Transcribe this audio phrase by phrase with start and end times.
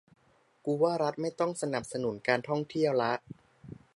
[0.65, 3.13] กูว่ารัฐไม่ต้องสนับสนุนการท่องเที่ยวละ